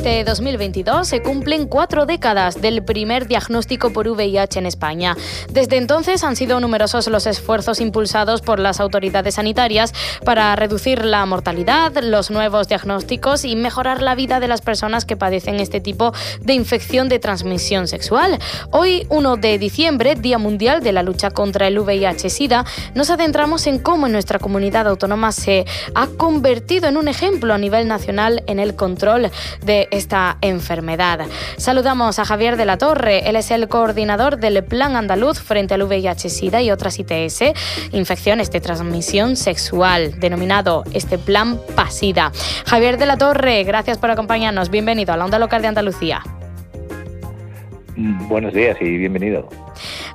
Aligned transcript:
Este 0.00 0.24
2022 0.24 1.06
se 1.06 1.20
cumplen 1.20 1.66
cuatro 1.68 2.06
décadas 2.06 2.62
del 2.62 2.82
primer 2.82 3.28
diagnóstico 3.28 3.92
por 3.92 4.08
VIH 4.08 4.58
en 4.58 4.64
España. 4.64 5.14
Desde 5.52 5.76
entonces 5.76 6.24
han 6.24 6.36
sido 6.36 6.58
numerosos 6.58 7.06
los 7.08 7.26
esfuerzos 7.26 7.82
impulsados 7.82 8.40
por 8.40 8.60
las 8.60 8.80
autoridades 8.80 9.34
sanitarias 9.34 9.92
para 10.24 10.56
reducir 10.56 11.04
la 11.04 11.26
mortalidad, 11.26 11.92
los 12.02 12.30
nuevos 12.30 12.66
diagnósticos 12.66 13.44
y 13.44 13.56
mejorar 13.56 14.00
la 14.00 14.14
vida 14.14 14.40
de 14.40 14.48
las 14.48 14.62
personas 14.62 15.04
que 15.04 15.18
padecen 15.18 15.60
este 15.60 15.82
tipo 15.82 16.14
de 16.40 16.54
infección 16.54 17.10
de 17.10 17.18
transmisión 17.18 17.86
sexual. 17.86 18.38
Hoy, 18.70 19.06
1 19.10 19.36
de 19.36 19.58
diciembre, 19.58 20.14
Día 20.14 20.38
Mundial 20.38 20.82
de 20.82 20.92
la 20.92 21.02
Lucha 21.02 21.30
contra 21.30 21.66
el 21.66 21.78
VIH-Sida, 21.78 22.64
nos 22.94 23.10
adentramos 23.10 23.66
en 23.66 23.78
cómo 23.78 24.06
en 24.06 24.12
nuestra 24.12 24.38
comunidad 24.38 24.88
autónoma 24.88 25.30
se 25.30 25.66
ha 25.94 26.06
convertido 26.06 26.88
en 26.88 26.96
un 26.96 27.06
ejemplo 27.06 27.52
a 27.52 27.58
nivel 27.58 27.86
nacional 27.86 28.42
en 28.46 28.60
el 28.60 28.74
control 28.74 29.30
de 29.60 29.90
esta 30.00 30.38
enfermedad. 30.40 31.20
Saludamos 31.58 32.18
a 32.18 32.24
Javier 32.24 32.56
de 32.56 32.64
la 32.64 32.78
Torre, 32.78 33.28
él 33.28 33.36
es 33.36 33.50
el 33.50 33.68
coordinador 33.68 34.38
del 34.38 34.64
Plan 34.64 34.96
Andaluz 34.96 35.38
frente 35.38 35.74
al 35.74 35.82
VIH-Sida 35.82 36.62
y 36.62 36.70
otras 36.70 36.98
ITS, 36.98 37.52
infecciones 37.92 38.50
de 38.50 38.60
transmisión 38.60 39.36
sexual, 39.36 40.18
denominado 40.18 40.84
este 40.92 41.18
Plan 41.18 41.60
PASIDA. 41.76 42.32
Javier 42.66 42.98
de 42.98 43.06
la 43.06 43.18
Torre, 43.18 43.62
gracias 43.64 43.98
por 43.98 44.10
acompañarnos. 44.10 44.70
Bienvenido 44.70 45.12
a 45.12 45.16
la 45.18 45.26
Onda 45.26 45.38
Local 45.38 45.60
de 45.62 45.68
Andalucía. 45.68 46.22
Buenos 48.28 48.54
días 48.54 48.78
y 48.80 48.96
bienvenido. 48.96 49.48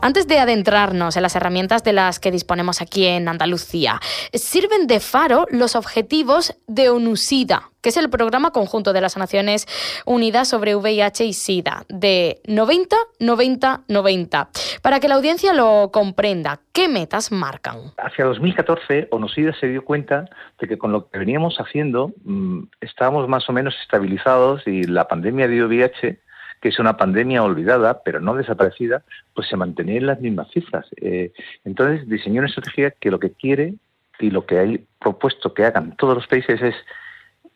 Antes 0.05 0.27
de 0.27 0.37
adentrarnos 0.37 1.17
en 1.17 1.23
las 1.23 1.35
herramientas 1.35 1.83
de 1.83 1.91
las 1.91 2.19
que 2.19 2.29
disponemos 2.29 2.79
aquí 2.79 3.07
en 3.07 3.27
Andalucía, 3.27 3.99
sirven 4.33 4.85
de 4.85 4.99
faro 4.99 5.47
los 5.49 5.75
objetivos 5.75 6.55
de 6.67 6.89
ONUSIDA, 6.89 7.71
que 7.81 7.89
es 7.89 7.97
el 7.97 8.11
programa 8.11 8.51
conjunto 8.51 8.93
de 8.93 9.01
las 9.01 9.17
Naciones 9.17 9.65
Unidas 10.05 10.47
sobre 10.47 10.75
VIH 10.75 11.25
y 11.25 11.33
SIDA, 11.33 11.85
de 11.89 12.39
90, 12.45 12.95
90, 13.19 13.81
90. 13.87 14.49
Para 14.83 14.99
que 14.99 15.07
la 15.07 15.15
audiencia 15.15 15.55
lo 15.55 15.89
comprenda, 15.91 16.59
¿qué 16.71 16.87
metas 16.87 17.31
marcan? 17.31 17.77
Hacia 17.97 18.25
2014, 18.25 19.07
ONUSIDA 19.09 19.53
se 19.59 19.69
dio 19.69 19.83
cuenta 19.83 20.29
de 20.59 20.67
que 20.67 20.77
con 20.77 20.91
lo 20.91 21.09
que 21.09 21.17
veníamos 21.17 21.57
haciendo 21.57 22.13
mm, 22.25 22.65
estábamos 22.79 23.27
más 23.27 23.49
o 23.49 23.53
menos 23.53 23.73
estabilizados 23.81 24.67
y 24.67 24.83
la 24.83 25.07
pandemia 25.07 25.47
de 25.47 25.65
VIH 25.65 26.19
que 26.65 26.69
es 26.69 26.79
una 26.79 26.97
pandemia 26.97 27.43
olvidada, 27.43 28.01
pero 28.03 28.19
no 28.19 28.33
desaparecida, 28.33 29.03
pues 29.35 29.47
se 29.47 29.55
mantenía 29.55 29.97
en 29.97 30.07
las 30.07 30.19
mismas 30.19 30.49
cifras. 30.49 30.87
Eh, 30.99 31.31
entonces 31.63 32.09
diseñó 32.09 32.39
una 32.39 32.47
estrategia 32.47 32.89
que 32.89 33.11
lo 33.11 33.19
que 33.19 33.29
quiere 33.29 33.75
y 34.17 34.31
lo 34.31 34.47
que 34.47 34.57
hay 34.57 34.83
propuesto 34.99 35.53
que 35.53 35.63
hagan 35.63 35.95
todos 35.95 36.15
los 36.15 36.25
países 36.25 36.59
es 36.63 36.73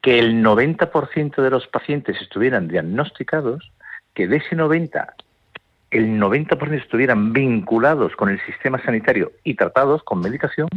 que 0.04 0.20
el 0.20 0.44
90% 0.44 1.42
de 1.42 1.50
los 1.50 1.66
pacientes 1.66 2.22
estuvieran 2.22 2.68
diagnosticados, 2.68 3.72
que 4.14 4.28
de 4.28 4.38
ese 4.38 4.56
90 4.56 5.16
el 5.90 6.22
90% 6.22 6.80
estuvieran 6.80 7.34
vinculados 7.34 8.16
con 8.16 8.30
el 8.30 8.40
sistema 8.46 8.80
sanitario 8.86 9.32
y 9.44 9.56
tratados 9.56 10.04
con 10.04 10.20
medicación 10.20 10.70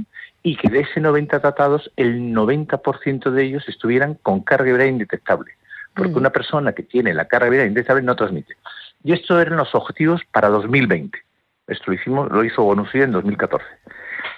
y 0.43 0.57
que 0.57 0.71
de 0.71 0.81
ese 0.81 1.01
90 1.01 1.39
tratados 1.39 1.93
el 1.97 2.33
90% 2.33 3.31
de 3.31 3.45
ellos 3.45 3.69
estuvieran 3.69 4.15
con 4.23 4.41
carga 4.41 4.73
viral 4.73 4.89
indetectable 4.89 5.53
porque 5.95 6.13
mm. 6.13 6.19
una 6.19 6.30
persona 6.30 6.73
que 6.73 6.83
tiene 6.83 7.14
la 7.14 7.27
carga 7.27 7.48
viral 7.48 7.69
indetectable 7.69 8.03
no 8.03 8.17
transmite. 8.17 8.57
Y 9.05 9.13
estos 9.13 9.41
eran 9.41 9.57
los 9.57 9.75
objetivos 9.75 10.23
para 10.33 10.48
2020. 10.48 11.19
Esto 11.67 11.85
lo, 11.89 11.95
hicimos, 11.95 12.30
lo 12.30 12.45
hizo 12.45 12.64
ONUCIDA 12.64 13.05
en 13.05 13.13
2014. 13.13 13.64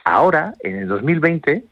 Ahora, 0.04 0.54
en 0.60 0.76
el 0.76 0.88
2020, 0.88 1.64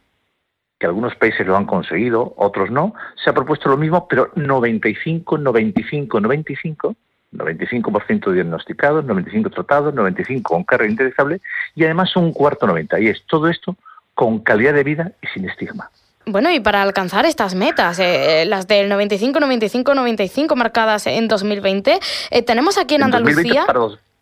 que 0.79 0.87
algunos 0.87 1.15
países 1.15 1.47
lo 1.47 1.57
han 1.57 1.67
conseguido, 1.67 2.35
otros 2.37 2.71
no, 2.71 2.95
se 3.23 3.31
ha 3.31 3.35
propuesto 3.35 3.69
lo 3.69 3.77
mismo, 3.77 4.09
pero 4.09 4.31
95, 4.35 5.39
95, 5.39 6.21
95, 6.21 6.97
95% 7.33 8.33
diagnosticados, 8.33 9.05
95 9.05 9.51
tratados, 9.51 9.95
95 9.95 10.53
con 10.53 10.65
carga 10.65 10.87
indetectable 10.87 11.41
y 11.75 11.85
además 11.85 12.15
un 12.17 12.33
cuarto 12.33 12.67
90. 12.67 13.01
Y 13.01 13.09
es 13.09 13.25
todo 13.27 13.49
esto 13.49 13.77
con 14.15 14.41
calidad 14.41 14.75
de 14.75 14.85
vida 14.85 15.13
y 15.23 15.27
sin 15.29 15.49
estigma. 15.49 15.91
Bueno, 16.27 16.51
y 16.53 16.61
para 16.61 16.83
alcanzar 16.83 17.27
estas 17.27 17.55
metas, 17.55 17.99
eh, 17.99 18.45
las 18.47 18.69
del 18.69 18.89
95, 18.89 19.41
95, 19.41 19.95
95 19.95 20.57
marcadas 20.57 21.07
en 21.07 21.27
2020, 21.27 21.99
eh, 22.31 22.43
tenemos 22.43 22.79
aquí 22.79 22.95
en, 22.95 23.03
Andalucía... 23.03 23.65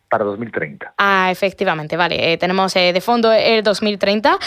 para, 0.09 0.25
2030. 0.25 0.95
Ah, 0.97 1.29
efectivamente, 1.31 1.97
vale. 1.97 2.33
Eh, 2.33 2.39
tenemos 2.39 2.75
de 2.75 3.01
fondo 3.01 3.33
el 3.33 3.63
2030. 3.63 4.39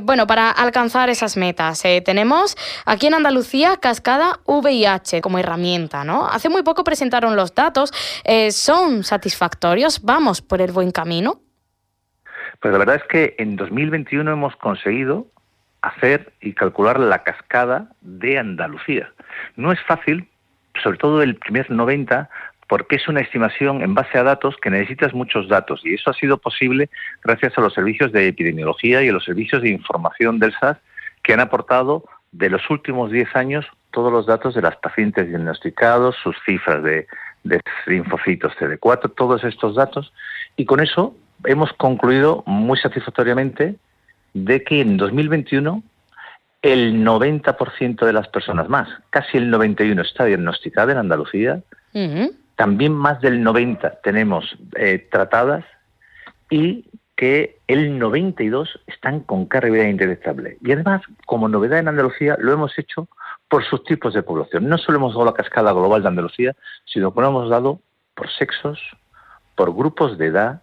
bueno, 0.00 0.26
para 0.26 0.50
alcanzar 0.50 1.08
esas 1.08 1.36
metas, 1.36 1.82
tenemos 2.04 2.56
aquí 2.84 3.06
en 3.06 3.14
Andalucía 3.14 3.76
Cascada 3.76 4.40
VIH 4.46 5.20
como 5.20 5.38
herramienta, 5.38 6.04
¿no? 6.04 6.26
Hace 6.26 6.48
muy 6.48 6.62
poco 6.62 6.82
presentaron 6.82 7.36
los 7.36 7.54
datos. 7.54 7.92
¿Son 8.50 9.04
satisfactorios? 9.04 10.02
¿Vamos 10.02 10.42
por 10.42 10.60
el 10.60 10.72
buen 10.72 10.90
camino? 10.90 11.42
Pues 12.60 12.72
la 12.72 12.78
verdad 12.78 12.96
es 12.96 13.04
que 13.04 13.36
en 13.38 13.56
2021 13.56 14.32
hemos 14.32 14.56
conseguido 14.56 15.28
hacer 15.84 16.32
y 16.40 16.54
calcular 16.54 16.98
la 16.98 17.22
cascada 17.22 17.88
de 18.00 18.38
Andalucía. 18.38 19.12
No 19.56 19.70
es 19.70 19.80
fácil, 19.82 20.26
sobre 20.82 20.98
todo 20.98 21.22
el 21.22 21.36
primer 21.36 21.70
90, 21.70 22.30
porque 22.68 22.96
es 22.96 23.06
una 23.06 23.20
estimación 23.20 23.82
en 23.82 23.94
base 23.94 24.18
a 24.18 24.22
datos 24.22 24.56
que 24.56 24.70
necesitas 24.70 25.12
muchos 25.12 25.48
datos 25.48 25.82
y 25.84 25.94
eso 25.94 26.10
ha 26.10 26.14
sido 26.14 26.38
posible 26.38 26.88
gracias 27.22 27.56
a 27.58 27.60
los 27.60 27.74
servicios 27.74 28.12
de 28.12 28.28
epidemiología 28.28 29.02
y 29.02 29.08
a 29.08 29.12
los 29.12 29.24
servicios 29.24 29.62
de 29.62 29.68
información 29.68 30.38
del 30.38 30.54
SAS 30.58 30.78
que 31.22 31.34
han 31.34 31.40
aportado 31.40 32.04
de 32.32 32.48
los 32.48 32.68
últimos 32.70 33.10
10 33.10 33.36
años 33.36 33.66
todos 33.90 34.10
los 34.10 34.26
datos 34.26 34.54
de 34.54 34.62
las 34.62 34.76
pacientes 34.76 35.28
diagnosticados, 35.28 36.16
sus 36.22 36.36
cifras 36.46 36.82
de, 36.82 37.06
de 37.44 37.60
linfocitos 37.86 38.54
CD4, 38.58 39.12
todos 39.14 39.44
estos 39.44 39.76
datos 39.76 40.12
y 40.56 40.64
con 40.64 40.80
eso 40.80 41.14
hemos 41.44 41.72
concluido 41.74 42.42
muy 42.46 42.78
satisfactoriamente 42.78 43.76
de 44.34 44.62
que 44.62 44.80
en 44.80 44.96
2021 44.96 45.82
el 46.62 47.04
90% 47.04 48.04
de 48.04 48.12
las 48.12 48.28
personas 48.28 48.68
más, 48.68 48.88
casi 49.10 49.38
el 49.38 49.50
91 49.50 50.00
está 50.02 50.24
diagnosticada 50.24 50.92
en 50.92 50.98
Andalucía, 50.98 51.62
también 52.56 52.92
más 52.92 53.20
del 53.20 53.42
90 53.42 54.00
tenemos 54.02 54.56
eh, 54.76 55.06
tratadas 55.10 55.64
y 56.50 56.86
que 57.16 57.60
el 57.68 57.98
92 57.98 58.80
están 58.86 59.20
con 59.20 59.46
carga 59.46 59.88
indetectable. 59.88 60.58
Y 60.60 60.72
además, 60.72 61.02
como 61.26 61.48
novedad 61.48 61.78
en 61.78 61.88
Andalucía, 61.88 62.36
lo 62.40 62.52
hemos 62.52 62.76
hecho 62.78 63.08
por 63.48 63.64
sus 63.64 63.84
tipos 63.84 64.14
de 64.14 64.22
población. 64.22 64.68
No 64.68 64.78
solo 64.78 64.98
hemos 64.98 65.12
dado 65.12 65.26
la 65.26 65.34
cascada 65.34 65.72
global 65.72 66.02
de 66.02 66.08
Andalucía, 66.08 66.56
sino 66.86 67.14
que 67.14 67.20
lo 67.20 67.28
hemos 67.28 67.48
dado 67.48 67.80
por 68.14 68.30
sexos, 68.30 68.80
por 69.54 69.74
grupos 69.74 70.18
de 70.18 70.26
edad, 70.26 70.62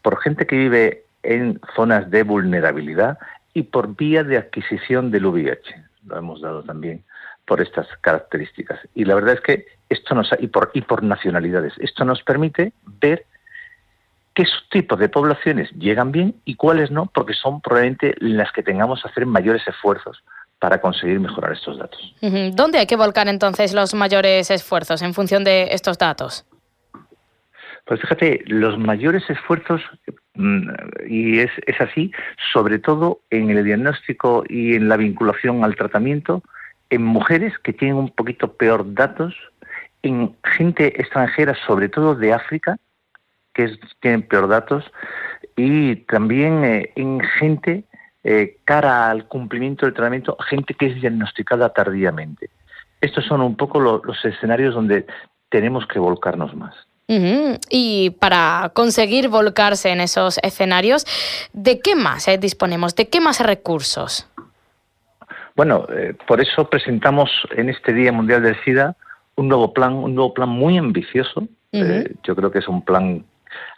por 0.00 0.18
gente 0.20 0.46
que 0.46 0.56
vive 0.56 1.04
en 1.22 1.60
zonas 1.74 2.10
de 2.10 2.22
vulnerabilidad 2.22 3.18
y 3.54 3.62
por 3.62 3.96
vía 3.96 4.24
de 4.24 4.38
adquisición 4.38 5.10
del 5.10 5.26
VIH. 5.26 5.74
Lo 6.06 6.16
hemos 6.16 6.40
dado 6.40 6.62
también 6.62 7.04
por 7.46 7.60
estas 7.60 7.86
características. 8.00 8.78
Y 8.94 9.04
la 9.04 9.14
verdad 9.14 9.34
es 9.34 9.40
que 9.40 9.66
esto 9.88 10.14
nos 10.14 10.30
y 10.38 10.48
por 10.48 10.70
y 10.74 10.82
por 10.82 11.02
nacionalidades, 11.02 11.72
esto 11.78 12.04
nos 12.04 12.22
permite 12.22 12.72
ver 13.00 13.24
qué 14.34 14.44
tipos 14.70 14.98
de 14.98 15.08
poblaciones 15.08 15.70
llegan 15.72 16.12
bien 16.12 16.36
y 16.44 16.54
cuáles 16.54 16.90
no, 16.90 17.06
porque 17.06 17.34
son 17.34 17.60
probablemente 17.60 18.14
las 18.20 18.52
que 18.52 18.62
tengamos 18.62 19.02
que 19.02 19.08
hacer 19.08 19.26
mayores 19.26 19.66
esfuerzos 19.66 20.22
para 20.60 20.80
conseguir 20.80 21.18
mejorar 21.20 21.52
estos 21.52 21.78
datos. 21.78 22.14
¿Dónde 22.52 22.78
hay 22.78 22.86
que 22.86 22.96
volcar 22.96 23.28
entonces 23.28 23.74
los 23.74 23.94
mayores 23.94 24.50
esfuerzos 24.50 25.02
en 25.02 25.14
función 25.14 25.44
de 25.44 25.68
estos 25.72 25.98
datos? 25.98 26.44
Pues 27.84 28.00
fíjate, 28.00 28.42
los 28.46 28.78
mayores 28.78 29.22
esfuerzos, 29.30 29.80
y 31.06 31.40
es, 31.40 31.50
es 31.66 31.80
así, 31.80 32.12
sobre 32.52 32.78
todo 32.78 33.20
en 33.30 33.50
el 33.50 33.64
diagnóstico 33.64 34.44
y 34.48 34.74
en 34.74 34.88
la 34.88 34.96
vinculación 34.96 35.64
al 35.64 35.74
tratamiento, 35.74 36.42
en 36.90 37.02
mujeres 37.02 37.58
que 37.58 37.72
tienen 37.72 37.96
un 37.96 38.10
poquito 38.10 38.54
peor 38.56 38.94
datos, 38.94 39.34
en 40.02 40.36
gente 40.44 41.00
extranjera, 41.00 41.56
sobre 41.66 41.88
todo 41.88 42.14
de 42.14 42.32
África, 42.32 42.78
que 43.52 43.76
tienen 44.00 44.22
peor 44.22 44.48
datos, 44.48 44.84
y 45.56 45.96
también 46.06 46.64
eh, 46.64 46.92
en 46.94 47.20
gente 47.20 47.84
eh, 48.22 48.58
cara 48.64 49.10
al 49.10 49.26
cumplimiento 49.26 49.86
del 49.86 49.94
tratamiento, 49.94 50.36
gente 50.48 50.74
que 50.74 50.86
es 50.86 51.00
diagnosticada 51.00 51.72
tardíamente. 51.72 52.50
Estos 53.00 53.24
son 53.24 53.40
un 53.40 53.56
poco 53.56 53.80
los 53.80 54.24
escenarios 54.24 54.74
donde 54.74 55.06
tenemos 55.50 55.86
que 55.86 55.98
volcarnos 55.98 56.54
más. 56.54 56.87
Y 57.08 58.10
para 58.20 58.70
conseguir 58.74 59.28
volcarse 59.28 59.88
en 59.88 60.00
esos 60.00 60.38
escenarios, 60.42 61.06
¿de 61.54 61.80
qué 61.80 61.96
más 61.96 62.28
eh, 62.28 62.36
disponemos? 62.36 62.94
¿De 62.94 63.08
qué 63.08 63.20
más 63.20 63.40
recursos? 63.40 64.28
Bueno, 65.56 65.86
eh, 65.90 66.14
por 66.26 66.40
eso 66.40 66.68
presentamos 66.68 67.30
en 67.56 67.70
este 67.70 67.94
Día 67.94 68.12
Mundial 68.12 68.42
del 68.42 68.62
SIDA 68.62 68.94
un 69.36 69.48
nuevo 69.48 69.72
plan, 69.72 69.94
un 69.94 70.14
nuevo 70.14 70.34
plan 70.34 70.48
muy 70.48 70.76
ambicioso. 70.76 71.48
Eh, 71.72 72.14
yo 72.24 72.36
creo 72.36 72.50
que 72.50 72.58
es 72.58 72.68
un 72.68 72.84
plan, 72.84 73.24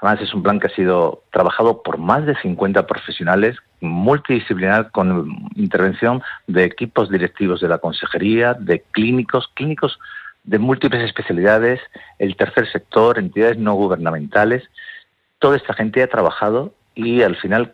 además 0.00 0.22
es 0.22 0.34
un 0.34 0.42
plan 0.42 0.58
que 0.58 0.66
ha 0.66 0.74
sido 0.74 1.22
trabajado 1.32 1.82
por 1.82 1.98
más 1.98 2.26
de 2.26 2.34
50 2.36 2.86
profesionales 2.86 3.56
multidisciplinar 3.80 4.90
con 4.90 5.50
intervención 5.54 6.22
de 6.46 6.64
equipos 6.64 7.10
directivos 7.10 7.60
de 7.60 7.68
la 7.68 7.78
consejería, 7.78 8.54
de 8.54 8.82
clínicos, 8.92 9.50
clínicos 9.54 9.98
de 10.44 10.58
múltiples 10.58 11.02
especialidades, 11.04 11.80
el 12.18 12.36
tercer 12.36 12.70
sector, 12.70 13.18
entidades 13.18 13.58
no 13.58 13.74
gubernamentales. 13.74 14.64
Toda 15.38 15.56
esta 15.56 15.74
gente 15.74 16.02
ha 16.02 16.08
trabajado 16.08 16.74
y 16.94 17.22
al 17.22 17.36
final, 17.36 17.72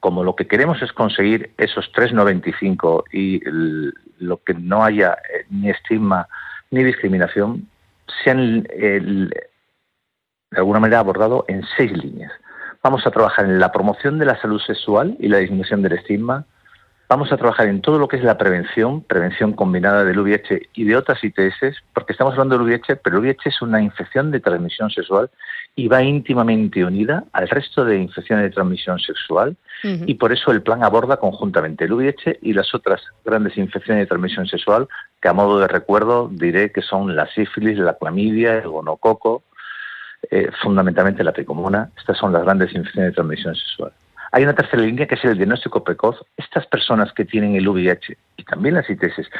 como 0.00 0.24
lo 0.24 0.36
que 0.36 0.46
queremos 0.46 0.82
es 0.82 0.92
conseguir 0.92 1.52
esos 1.58 1.92
3,95 1.92 3.04
y 3.12 3.40
lo 4.18 4.42
que 4.42 4.54
no 4.54 4.84
haya 4.84 5.16
eh, 5.32 5.46
ni 5.50 5.70
estigma 5.70 6.28
ni 6.70 6.84
discriminación, 6.84 7.68
se 8.22 8.30
han 8.30 8.62
de 8.62 10.58
alguna 10.58 10.80
manera 10.80 11.00
abordado 11.00 11.44
en 11.48 11.64
seis 11.76 11.92
líneas. 11.92 12.32
Vamos 12.82 13.06
a 13.06 13.10
trabajar 13.10 13.44
en 13.44 13.58
la 13.58 13.72
promoción 13.72 14.18
de 14.18 14.26
la 14.26 14.40
salud 14.40 14.60
sexual 14.60 15.16
y 15.18 15.28
la 15.28 15.38
disminución 15.38 15.82
del 15.82 15.92
estigma, 15.92 16.44
Vamos 17.12 17.30
a 17.30 17.36
trabajar 17.36 17.66
en 17.66 17.82
todo 17.82 17.98
lo 17.98 18.08
que 18.08 18.16
es 18.16 18.24
la 18.24 18.38
prevención, 18.38 19.02
prevención 19.02 19.52
combinada 19.52 20.02
del 20.02 20.18
VIH 20.18 20.70
y 20.72 20.84
de 20.84 20.96
otras 20.96 21.22
ITS, 21.22 21.82
porque 21.92 22.14
estamos 22.14 22.32
hablando 22.32 22.56
del 22.56 22.64
VIH, 22.64 22.96
pero 22.96 23.16
el 23.16 23.22
VIH 23.24 23.50
es 23.50 23.60
una 23.60 23.82
infección 23.82 24.30
de 24.30 24.40
transmisión 24.40 24.88
sexual 24.88 25.28
y 25.76 25.88
va 25.88 26.02
íntimamente 26.02 26.82
unida 26.82 27.24
al 27.34 27.50
resto 27.50 27.84
de 27.84 27.98
infecciones 27.98 28.44
de 28.44 28.50
transmisión 28.50 28.98
sexual 28.98 29.58
y 29.82 30.14
por 30.14 30.32
eso 30.32 30.52
el 30.52 30.62
plan 30.62 30.82
aborda 30.82 31.18
conjuntamente 31.18 31.84
el 31.84 31.92
VIH 31.92 32.38
y 32.40 32.54
las 32.54 32.74
otras 32.74 33.02
grandes 33.26 33.58
infecciones 33.58 34.04
de 34.04 34.06
transmisión 34.06 34.46
sexual, 34.46 34.88
que 35.20 35.28
a 35.28 35.34
modo 35.34 35.60
de 35.60 35.68
recuerdo 35.68 36.30
diré 36.32 36.72
que 36.72 36.80
son 36.80 37.14
la 37.14 37.26
sífilis, 37.26 37.76
la 37.76 37.98
clamidia, 37.98 38.56
el 38.56 38.68
gonococo, 38.68 39.42
eh, 40.30 40.48
fundamentalmente 40.62 41.22
la 41.22 41.32
tricomona. 41.32 41.90
Estas 41.94 42.16
son 42.16 42.32
las 42.32 42.42
grandes 42.42 42.74
infecciones 42.74 43.10
de 43.10 43.14
transmisión 43.16 43.54
sexual. 43.54 43.92
Hay 44.32 44.44
una 44.44 44.54
tercera 44.54 44.82
línea 44.82 45.06
que 45.06 45.14
es 45.14 45.24
el 45.24 45.36
diagnóstico 45.36 45.84
precoz. 45.84 46.16
Estas 46.38 46.66
personas 46.66 47.12
que 47.12 47.26
tienen 47.26 47.54
el 47.54 47.68
VIH 47.68 48.16
y 48.38 48.44
también 48.44 48.74
las 48.74 48.88
ITS, 48.88 49.30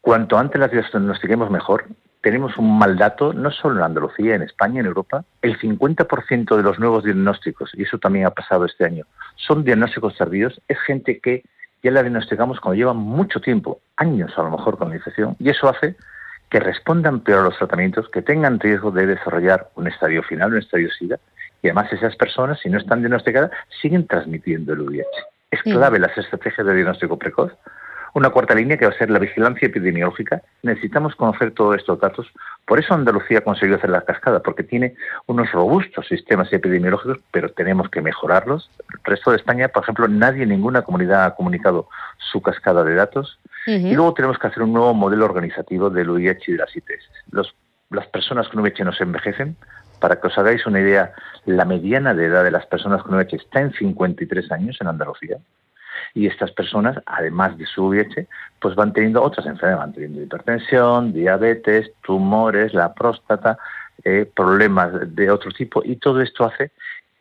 cuanto 0.00 0.38
antes 0.38 0.58
las 0.58 0.70
diagnostiquemos 0.70 1.50
mejor, 1.50 1.84
tenemos 2.22 2.56
un 2.56 2.78
mal 2.78 2.96
dato, 2.96 3.34
no 3.34 3.50
solo 3.50 3.76
en 3.76 3.84
Andalucía, 3.84 4.34
en 4.34 4.42
España, 4.42 4.80
en 4.80 4.86
Europa, 4.86 5.24
el 5.42 5.58
50% 5.58 6.56
de 6.56 6.62
los 6.62 6.78
nuevos 6.78 7.04
diagnósticos, 7.04 7.70
y 7.74 7.82
eso 7.82 7.98
también 7.98 8.26
ha 8.26 8.30
pasado 8.30 8.64
este 8.64 8.84
año, 8.84 9.04
son 9.36 9.62
diagnósticos 9.62 10.16
tardíos, 10.16 10.60
es 10.66 10.78
gente 10.80 11.20
que 11.20 11.44
ya 11.82 11.90
la 11.90 12.02
diagnosticamos 12.02 12.60
cuando 12.60 12.76
lleva 12.76 12.92
mucho 12.92 13.40
tiempo, 13.40 13.80
años 13.96 14.32
a 14.36 14.42
lo 14.42 14.50
mejor 14.50 14.78
con 14.78 14.88
la 14.88 14.96
infección, 14.96 15.36
y 15.38 15.50
eso 15.50 15.68
hace 15.68 15.94
que 16.50 16.60
respondan 16.60 17.20
peor 17.20 17.40
a 17.40 17.44
los 17.44 17.58
tratamientos, 17.58 18.08
que 18.08 18.22
tengan 18.22 18.58
riesgo 18.58 18.90
de 18.90 19.06
desarrollar 19.06 19.68
un 19.76 19.86
estadio 19.86 20.22
final, 20.22 20.52
un 20.52 20.58
estadio 20.58 20.90
SIDA, 20.90 21.18
y 21.62 21.68
además 21.68 21.92
esas 21.92 22.16
personas, 22.16 22.60
si 22.60 22.68
no 22.68 22.78
están 22.78 23.00
diagnosticadas, 23.00 23.50
siguen 23.80 24.06
transmitiendo 24.06 24.72
el 24.72 24.82
VIH. 24.82 25.08
Es 25.50 25.62
clave 25.62 25.98
las 25.98 26.16
estrategias 26.16 26.66
de 26.66 26.74
diagnóstico 26.74 27.18
precoz. 27.18 27.52
Una 28.14 28.30
cuarta 28.30 28.54
línea 28.54 28.76
que 28.76 28.86
va 28.86 28.92
a 28.92 28.98
ser 28.98 29.10
la 29.10 29.18
vigilancia 29.18 29.66
epidemiológica. 29.66 30.42
Necesitamos 30.62 31.14
conocer 31.14 31.52
todos 31.52 31.76
estos 31.76 32.00
datos. 32.00 32.26
Por 32.66 32.78
eso 32.78 32.94
Andalucía 32.94 33.38
ha 33.38 33.42
conseguido 33.42 33.76
hacer 33.76 33.90
la 33.90 34.00
cascada, 34.00 34.42
porque 34.42 34.62
tiene 34.62 34.94
unos 35.26 35.50
robustos 35.52 36.06
sistemas 36.06 36.52
epidemiológicos, 36.52 37.18
pero 37.30 37.50
tenemos 37.50 37.88
que 37.90 38.00
mejorarlos. 38.00 38.70
El 38.92 39.00
resto 39.04 39.30
de 39.30 39.36
España, 39.36 39.68
por 39.68 39.82
ejemplo, 39.82 40.08
nadie, 40.08 40.46
ninguna 40.46 40.82
comunidad 40.82 41.24
ha 41.24 41.34
comunicado 41.34 41.88
su 42.18 42.40
cascada 42.40 42.82
de 42.84 42.94
datos. 42.94 43.38
Y 43.66 43.94
luego 43.94 44.14
tenemos 44.14 44.38
que 44.38 44.46
hacer 44.46 44.62
un 44.62 44.72
nuevo 44.72 44.94
modelo 44.94 45.26
organizativo 45.26 45.90
del 45.90 46.08
VIH 46.08 46.50
y 46.50 46.52
de 46.52 46.58
las 46.58 46.74
ITS. 46.74 47.10
las 47.90 48.06
personas 48.06 48.48
con 48.48 48.60
VIH 48.60 48.84
no 48.84 48.92
se 48.92 49.04
envejecen, 49.04 49.56
para 49.98 50.20
que 50.20 50.26
os 50.26 50.38
hagáis 50.38 50.66
una 50.66 50.80
idea, 50.80 51.12
la 51.46 51.64
mediana 51.64 52.14
de 52.14 52.26
edad 52.26 52.44
de 52.44 52.50
las 52.50 52.66
personas 52.66 53.02
con 53.02 53.14
VIH 53.14 53.36
está 53.36 53.60
en 53.60 53.72
53 53.72 54.52
años 54.52 54.76
en 54.80 54.88
Andalucía. 54.88 55.38
Y 56.14 56.26
estas 56.26 56.52
personas, 56.52 56.98
además 57.06 57.58
de 57.58 57.66
su 57.66 57.86
VIH, 57.88 58.26
pues 58.60 58.74
van 58.74 58.92
teniendo 58.92 59.22
otras 59.22 59.46
enfermedades, 59.46 59.78
van 59.78 59.92
teniendo 59.92 60.22
hipertensión, 60.22 61.12
diabetes, 61.12 61.90
tumores, 62.02 62.72
la 62.74 62.94
próstata, 62.94 63.58
eh, 64.04 64.30
problemas 64.34 64.92
de 65.14 65.30
otro 65.30 65.50
tipo. 65.50 65.82
Y 65.84 65.96
todo 65.96 66.20
esto 66.20 66.44
hace 66.44 66.70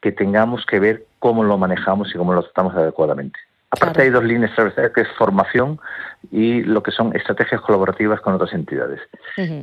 que 0.02 0.12
tengamos 0.12 0.66
que 0.66 0.80
ver 0.80 1.06
cómo 1.20 1.44
lo 1.44 1.58
manejamos 1.58 2.14
y 2.14 2.18
cómo 2.18 2.34
lo 2.34 2.44
tratamos 2.44 2.76
adecuadamente. 2.76 3.40
Aparte 3.70 4.04
hay 4.04 4.10
dos 4.10 4.24
líneas 4.24 4.52
que 4.96 5.02
es 5.02 5.08
formación 5.18 5.80
y 6.32 6.62
lo 6.64 6.82
que 6.84 6.92
son 6.92 7.14
estrategias 7.16 7.60
colaborativas 7.62 8.22
con 8.22 8.34
otras 8.34 8.54
entidades. 8.54 9.02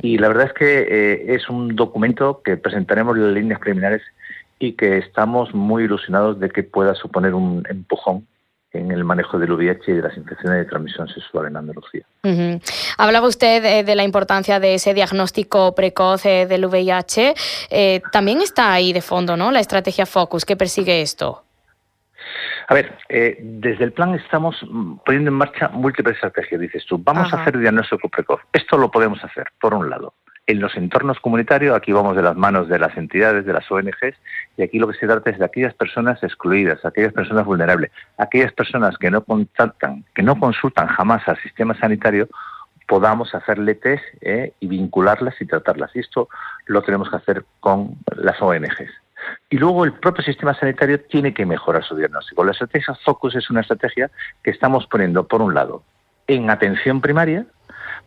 Y 0.01 0.19
la 0.19 0.27
verdad 0.27 0.47
es 0.47 0.53
que 0.53 0.87
eh, 0.87 1.35
es 1.35 1.49
un 1.49 1.75
documento 1.75 2.41
que 2.43 2.55
presentaremos 2.55 3.17
en 3.17 3.23
las 3.23 3.33
líneas 3.33 3.59
preliminares 3.59 4.03
y 4.59 4.73
que 4.73 4.99
estamos 4.99 5.53
muy 5.55 5.83
ilusionados 5.85 6.39
de 6.39 6.49
que 6.49 6.63
pueda 6.63 6.93
suponer 6.93 7.33
un 7.33 7.65
empujón 7.67 8.27
en 8.71 8.91
el 8.91 9.03
manejo 9.05 9.39
del 9.39 9.53
VIH 9.53 9.91
y 9.91 9.95
de 9.95 10.01
las 10.01 10.17
infecciones 10.17 10.59
de 10.59 10.65
transmisión 10.65 11.07
sexual 11.07 11.47
en 11.47 11.57
Andalucía. 11.57 12.05
Hablaba 12.97 13.27
usted 13.27 13.63
eh, 13.65 13.83
de 13.83 13.95
la 13.95 14.03
importancia 14.03 14.59
de 14.59 14.75
ese 14.75 14.93
diagnóstico 14.93 15.73
precoz 15.73 16.25
eh, 16.25 16.45
del 16.45 16.65
VIH. 16.65 17.33
también 18.11 18.41
está 18.41 18.71
ahí 18.71 18.93
de 18.93 19.01
fondo, 19.01 19.35
¿no? 19.35 19.51
La 19.51 19.61
estrategia 19.61 20.05
Focus 20.05 20.45
que 20.45 20.55
persigue 20.55 21.01
esto. 21.01 21.44
A 22.67 22.73
ver, 22.73 22.97
eh, 23.09 23.37
desde 23.39 23.83
el 23.83 23.93
plan 23.93 24.15
estamos 24.15 24.65
poniendo 25.05 25.29
en 25.29 25.35
marcha 25.35 25.69
múltiples 25.69 26.15
estrategias, 26.15 26.61
dices 26.61 26.85
tú. 26.85 26.97
Vamos 26.97 27.31
a 27.31 27.41
hacer 27.41 27.57
diagnóstico 27.57 28.09
precoz. 28.09 28.41
Esto 28.53 28.77
lo 28.77 28.89
podemos 28.89 29.23
hacer, 29.23 29.47
por 29.61 29.73
un 29.73 29.89
lado. 29.89 30.13
En 30.47 30.59
los 30.59 30.75
entornos 30.75 31.19
comunitarios, 31.19 31.75
aquí 31.75 31.91
vamos 31.91 32.15
de 32.15 32.21
las 32.21 32.35
manos 32.35 32.67
de 32.67 32.77
las 32.77 32.95
entidades, 32.97 33.45
de 33.45 33.53
las 33.53 33.69
ONGs, 33.71 34.15
y 34.57 34.63
aquí 34.63 34.77
lo 34.77 34.87
que 34.87 34.97
se 34.97 35.07
trata 35.07 35.31
es 35.31 35.39
de 35.39 35.45
aquellas 35.45 35.73
personas 35.73 36.21
excluidas, 36.21 36.85
aquellas 36.85 37.13
personas 37.13 37.45
vulnerables, 37.45 37.91
aquellas 38.17 38.53
personas 38.53 38.95
que 38.97 39.09
no 39.09 39.23
contactan, 39.23 40.05
que 40.13 40.21
no 40.21 40.39
consultan 40.39 40.87
jamás 40.87 41.27
al 41.27 41.41
sistema 41.41 41.73
sanitario, 41.79 42.29
podamos 42.87 43.33
hacerle 43.33 43.75
test 43.75 44.03
eh, 44.21 44.53
y 44.59 44.67
vincularlas 44.67 45.39
y 45.41 45.45
tratarlas. 45.45 45.95
Y 45.95 45.99
esto 45.99 46.29
lo 46.67 46.83
tenemos 46.83 47.09
que 47.09 47.15
hacer 47.15 47.45
con 47.59 47.97
las 48.15 48.39
ONGs. 48.39 49.04
Y 49.49 49.57
luego 49.57 49.85
el 49.85 49.93
propio 49.93 50.23
sistema 50.23 50.53
sanitario 50.53 50.99
tiene 51.01 51.33
que 51.33 51.45
mejorar 51.45 51.83
su 51.83 51.95
diagnóstico. 51.95 52.43
La 52.43 52.51
estrategia 52.51 52.95
Focus 53.03 53.35
es 53.35 53.49
una 53.49 53.61
estrategia 53.61 54.09
que 54.43 54.51
estamos 54.51 54.87
poniendo, 54.87 55.27
por 55.27 55.41
un 55.41 55.53
lado, 55.53 55.83
en 56.27 56.49
atención 56.49 57.01
primaria, 57.01 57.45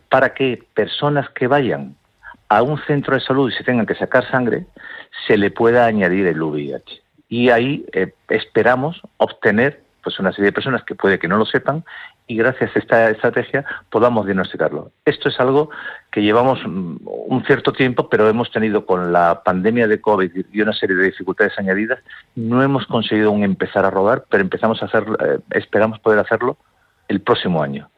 para 0.09 0.33
que 0.33 0.63
personas 0.73 1.29
que 1.29 1.47
vayan 1.47 1.95
a 2.49 2.63
un 2.63 2.79
centro 2.85 3.13
de 3.13 3.21
salud 3.21 3.49
y 3.49 3.55
se 3.55 3.63
tengan 3.63 3.85
que 3.85 3.95
sacar 3.95 4.29
sangre, 4.29 4.65
se 5.27 5.37
le 5.37 5.51
pueda 5.51 5.85
añadir 5.85 6.27
el 6.27 6.41
VIH. 6.41 7.01
Y 7.29 7.49
ahí 7.49 7.85
eh, 7.93 8.11
esperamos 8.29 9.01
obtener 9.17 9.83
pues 10.03 10.19
una 10.19 10.31
serie 10.31 10.47
de 10.47 10.53
personas 10.53 10.83
que 10.83 10.95
puede 10.95 11.19
que 11.19 11.27
no 11.27 11.37
lo 11.37 11.45
sepan 11.45 11.83
y 12.29 12.35
gracias 12.35 12.75
a 12.75 12.79
esta 12.79 13.09
estrategia 13.09 13.65
podamos 13.89 14.25
diagnosticarlo. 14.27 14.91
Esto 15.03 15.29
es 15.29 15.39
algo 15.39 15.71
que 16.11 16.21
llevamos 16.21 16.59
mm, 16.63 16.97
un 17.03 17.43
cierto 17.45 17.73
tiempo, 17.73 18.07
pero 18.07 18.29
hemos 18.29 18.51
tenido 18.51 18.85
con 18.85 19.11
la 19.11 19.41
pandemia 19.43 19.87
de 19.87 19.99
COVID 19.99 20.45
y 20.53 20.61
una 20.61 20.73
serie 20.73 20.95
de 20.95 21.05
dificultades 21.05 21.57
añadidas, 21.57 21.99
no 22.35 22.61
hemos 22.61 22.85
conseguido 22.85 23.29
aún 23.29 23.43
empezar 23.43 23.83
a 23.83 23.89
rodar, 23.89 24.25
pero 24.29 24.41
empezamos 24.41 24.81
a 24.83 24.85
hacer, 24.85 25.05
eh, 25.19 25.39
esperamos 25.51 25.99
poder 25.99 26.19
hacerlo 26.19 26.57
el 27.07 27.19
próximo 27.19 27.63
año. 27.63 27.89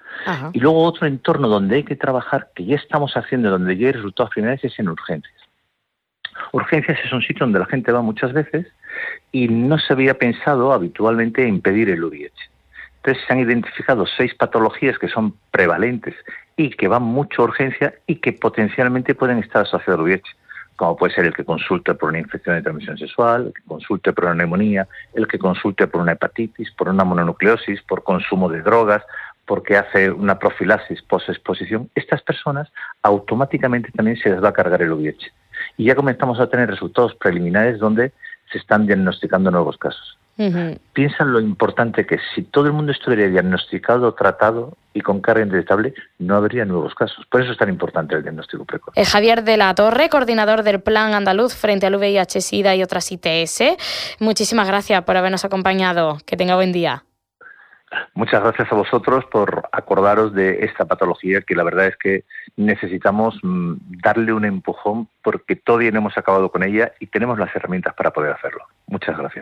Y 0.54 0.60
luego 0.60 0.84
otro 0.84 1.08
entorno 1.08 1.50
donde 1.50 1.78
hay 1.78 1.84
que 1.84 1.96
trabajar, 1.98 2.52
que 2.56 2.64
ya 2.64 2.76
estamos 2.76 3.18
haciendo, 3.18 3.50
donde 3.50 3.76
ya 3.76 3.88
hay 3.88 3.94
resultados 3.94 4.34
finales, 4.34 4.64
es 4.64 4.80
en 4.80 4.88
urgencias. 4.88 5.42
Urgencias 6.54 7.00
es 7.04 7.12
un 7.12 7.22
sitio 7.22 7.46
donde 7.46 7.60
la 7.60 7.66
gente 7.66 7.92
va 7.92 8.02
muchas 8.02 8.32
veces 8.32 8.68
y 9.32 9.50
no 9.50 9.78
se 9.78 9.92
había 9.92 10.14
pensado 10.18 10.72
habitualmente 10.72 11.46
impedir 11.46 11.90
el 11.90 12.04
VIH. 12.04 12.51
Entonces 13.04 13.24
se 13.26 13.34
han 13.34 13.40
identificado 13.40 14.06
seis 14.06 14.36
patologías 14.36 15.00
que 15.00 15.08
son 15.08 15.34
prevalentes 15.50 16.14
y 16.56 16.70
que 16.70 16.88
van 16.88 17.02
mucho 17.02 17.42
a 17.42 17.46
urgencia 17.46 17.96
y 18.06 18.16
que 18.16 18.32
potencialmente 18.34 19.16
pueden 19.16 19.40
estar 19.40 19.64
asociadas 19.64 20.00
al 20.00 20.06
VIH, 20.06 20.36
como 20.76 20.96
puede 20.96 21.14
ser 21.14 21.26
el 21.26 21.34
que 21.34 21.44
consulte 21.44 21.96
por 21.96 22.10
una 22.10 22.20
infección 22.20 22.56
de 22.56 22.62
transmisión 22.62 22.98
sexual, 23.00 23.48
el 23.48 23.54
que 23.54 23.64
consulte 23.64 24.14
por 24.14 24.26
una 24.26 24.36
neumonía, 24.36 24.88
el 25.16 25.28
que 25.28 25.40
consulte 25.40 25.88
por 25.88 26.02
una 26.02 26.12
hepatitis, 26.12 26.72
por 26.72 26.90
una 26.90 27.04
mononucleosis, 27.04 27.82
por 27.84 28.04
consumo 28.04 28.50
de 28.50 28.62
drogas, 28.62 29.04
porque 29.48 29.78
hace 29.78 30.12
una 30.12 30.38
profilaxis 30.38 31.02
post-exposición. 31.02 31.90
Estas 31.96 32.22
personas 32.22 32.72
automáticamente 33.02 33.92
también 33.92 34.18
se 34.18 34.30
les 34.30 34.44
va 34.44 34.50
a 34.50 34.54
cargar 34.54 34.84
el 34.84 34.94
VIH. 34.94 35.32
Y 35.78 35.86
ya 35.86 35.96
comenzamos 35.96 36.40
a 36.40 36.50
tener 36.50 36.70
resultados 36.70 37.16
preliminares 37.16 37.80
donde 37.80 38.12
se 38.52 38.60
están 38.60 38.86
diagnosticando 38.86 39.50
nuevos 39.50 39.78
casos. 39.78 40.18
Piensan 40.94 41.32
lo 41.32 41.40
importante 41.40 42.06
que 42.06 42.18
si 42.34 42.44
todo 42.44 42.66
el 42.66 42.74
mundo 42.74 42.92
estuviera 42.92 43.28
diagnosticado, 43.28 44.14
tratado 44.14 44.78
y 44.94 45.02
con 45.02 45.22
carga 45.22 45.44
indetectable, 45.44 45.94
no 46.20 46.36
habría 46.36 46.66
nuevos 46.66 46.96
casos. 46.96 47.26
Por 47.28 47.42
eso 47.42 47.52
es 47.52 47.58
tan 47.58 47.70
importante 47.70 48.16
el 48.16 48.24
diagnóstico 48.24 48.66
precoz. 48.66 48.94
Eh, 48.98 49.06
Javier 49.06 49.44
de 49.44 49.58
la 49.58 49.74
Torre, 49.76 50.10
coordinador 50.10 50.64
del 50.64 50.82
Plan 50.82 51.14
Andaluz 51.14 51.54
frente 51.56 51.86
al 51.86 51.96
VIH, 51.96 52.42
SIDA 52.42 52.76
y 52.76 52.84
otras 52.84 53.12
ITS. 53.12 53.78
Muchísimas 54.20 54.68
gracias 54.68 55.04
por 55.04 55.18
habernos 55.18 55.46
acompañado. 55.46 56.18
Que 56.26 56.38
tenga 56.38 56.56
buen 56.56 56.72
día. 56.72 57.04
Muchas 58.14 58.42
gracias 58.42 58.72
a 58.72 58.76
vosotros 58.76 59.26
por 59.26 59.68
acordaros 59.72 60.34
de 60.34 60.64
esta 60.64 60.86
patología 60.86 61.42
que 61.42 61.56
la 61.56 61.64
verdad 61.64 61.88
es 61.88 61.98
que 61.98 62.24
necesitamos 62.56 63.38
mm, 63.44 63.74
darle 64.02 64.32
un 64.32 64.46
empujón 64.46 65.10
porque 65.22 65.58
todavía 65.58 65.92
no 65.92 66.00
hemos 66.00 66.18
acabado 66.18 66.50
con 66.50 66.64
ella 66.64 66.94
y 67.00 67.08
tenemos 67.08 67.38
las 67.38 67.54
herramientas 67.54 67.94
para 67.94 68.12
poder 68.12 68.32
hacerlo. 68.32 68.64
Muchas 68.88 69.18
gracias. 69.18 69.40